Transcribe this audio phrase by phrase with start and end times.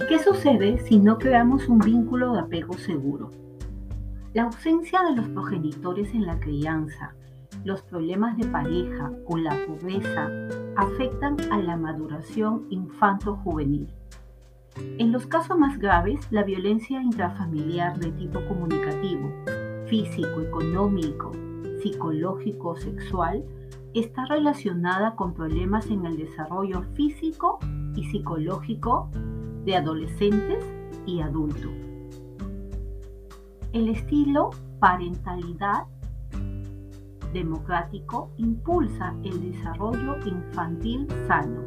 [0.00, 3.30] qué sucede si no creamos un vínculo de apego seguro?
[4.32, 7.14] La ausencia de los progenitores en la crianza,
[7.64, 10.30] los problemas de pareja o la pobreza
[10.76, 13.88] afectan a la maduración infanto-juvenil.
[14.98, 19.30] En los casos más graves, la violencia intrafamiliar de tipo comunicativo,
[19.86, 21.32] físico, económico,
[21.82, 23.44] psicológico o sexual
[23.92, 27.58] está relacionada con problemas en el desarrollo físico
[27.94, 29.10] y psicológico
[29.64, 30.64] de adolescentes
[31.06, 31.72] y adultos.
[33.72, 35.84] El estilo parentalidad
[37.32, 41.62] democrático impulsa el desarrollo infantil sano.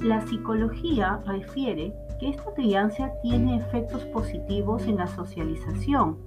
[0.00, 6.18] La psicología refiere que esta crianza tiene efectos positivos en la socialización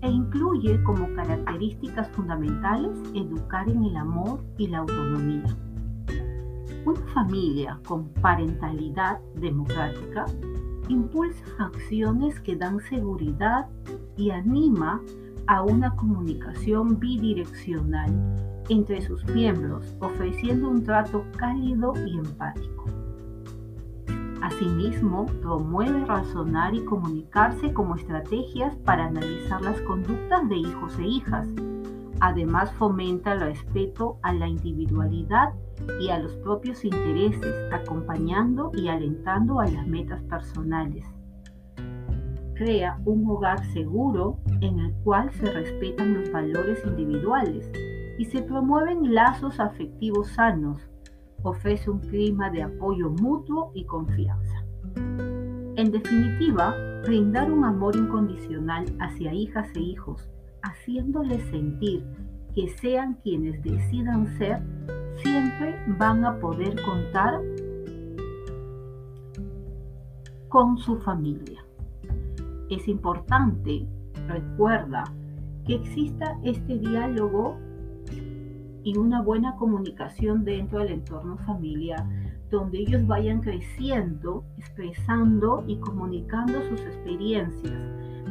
[0.00, 5.44] e incluye como características fundamentales educar en el amor y la autonomía.
[6.86, 10.24] Una familia con parentalidad democrática
[10.88, 13.66] impulsa acciones que dan seguridad
[14.16, 15.02] y anima
[15.48, 18.12] a una comunicación bidireccional
[18.68, 22.84] entre sus miembros, ofreciendo un trato cálido y empático.
[24.40, 31.48] Asimismo, promueve razonar y comunicarse como estrategias para analizar las conductas de hijos e hijas.
[32.20, 35.52] Además, fomenta el respeto a la individualidad
[36.00, 41.04] y a los propios intereses, acompañando y alentando a las metas personales.
[42.54, 47.70] Crea un hogar seguro en el cual se respetan los valores individuales
[48.18, 50.80] y se promueven lazos afectivos sanos.
[51.42, 54.64] Ofrece un clima de apoyo mutuo y confianza.
[55.76, 60.30] En definitiva, brindar un amor incondicional hacia hijas e hijos,
[60.62, 62.02] haciéndoles sentir
[62.54, 64.62] que sean quienes decidan ser,
[65.22, 67.40] siempre van a poder contar
[70.48, 71.64] con su familia.
[72.70, 73.86] Es importante,
[74.26, 75.04] recuerda,
[75.64, 77.56] que exista este diálogo
[78.84, 82.04] y una buena comunicación dentro del entorno familiar,
[82.50, 87.74] donde ellos vayan creciendo, expresando y comunicando sus experiencias,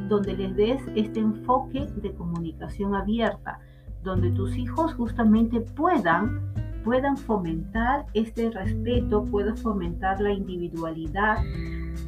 [0.08, 3.60] donde les des este enfoque de comunicación abierta,
[4.04, 6.40] donde tus hijos justamente puedan
[6.86, 11.40] puedan fomentar este respeto, puedan fomentar la individualidad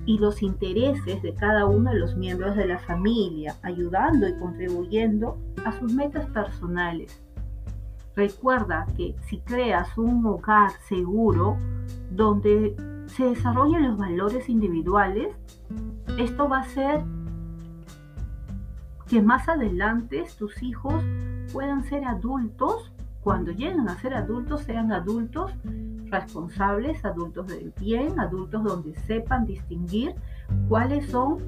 [0.06, 5.38] y los intereses de cada uno de los miembros de la familia, ayudando y contribuyendo
[5.66, 7.20] a sus metas personales.
[8.16, 11.58] Recuerda que si creas un hogar seguro
[12.12, 12.76] donde
[13.08, 15.36] se desarrollen los valores individuales,
[16.20, 17.04] esto va a hacer
[19.08, 21.04] que más adelante tus hijos
[21.52, 22.92] puedan ser adultos
[23.28, 25.52] cuando lleguen a ser adultos, sean adultos
[26.06, 30.16] responsables, adultos del bien, adultos donde sepan distinguir
[30.70, 31.40] cuáles son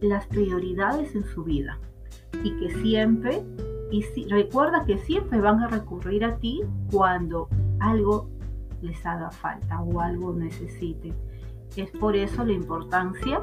[0.00, 1.76] las prioridades en su vida
[2.44, 3.42] y que siempre,
[3.90, 6.60] y si, recuerda que siempre van a recurrir a ti
[6.92, 7.48] cuando
[7.80, 8.30] algo
[8.80, 11.16] les haga falta o algo necesiten.
[11.74, 13.42] Es por eso la importancia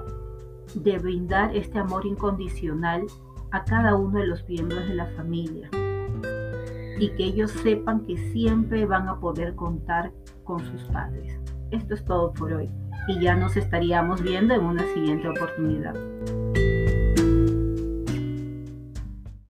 [0.75, 3.05] de brindar este amor incondicional
[3.51, 5.69] a cada uno de los miembros de la familia
[6.99, 10.11] y que ellos sepan que siempre van a poder contar
[10.43, 11.39] con sus padres.
[11.71, 12.69] Esto es todo por hoy
[13.07, 15.95] y ya nos estaríamos viendo en una siguiente oportunidad.